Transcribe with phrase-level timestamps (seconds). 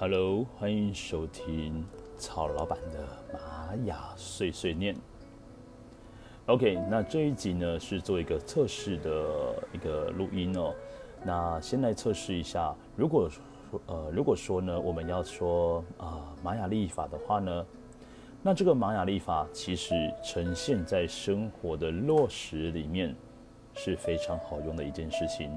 [0.00, 1.84] Hello，欢迎收听
[2.16, 3.00] 曹老板的
[3.32, 4.94] 玛雅碎碎念。
[6.46, 10.72] OK，那这一集呢是做一个测试的一个录音哦。
[11.24, 17.66] 那先来测试一下，如果说呃，如果说呢，我们要说啊玛雅历法的话呢，
[18.40, 23.12] 那这个玛雅历法其实呈现在生活的落实里面
[23.74, 25.50] 是非常好用的一件事情。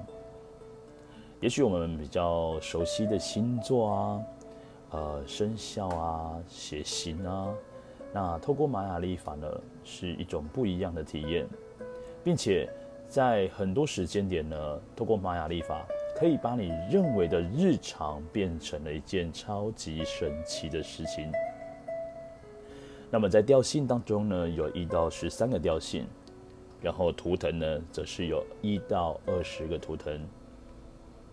[1.41, 4.21] 也许我们比较熟悉的星座啊、
[4.91, 7.51] 呃生肖啊、血型啊，
[8.13, 9.47] 那透过玛雅历法呢，
[9.83, 11.47] 是一种不一样的体验，
[12.23, 12.69] 并且
[13.09, 15.83] 在很多时间点呢，透过玛雅历法，
[16.15, 21.31] 可以把你认为的日常变成了一件超级神奇的事情。
[23.09, 26.05] 那么在调性当中呢，有一到十三个调性，
[26.83, 30.23] 然后图腾呢，则是有一到二十个图腾。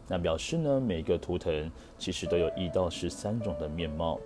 [0.09, 4.19] 那表示呢，每个图腾其实都有一到十三种的面貌。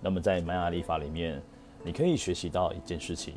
[0.00, 1.42] 那么在玛雅历法里面，
[1.84, 3.34] 你可以学习到一件事情，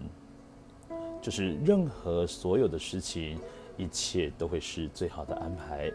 [1.21, 3.38] 就是任何所有的事情，
[3.75, 5.91] 一切都会是最好的安排。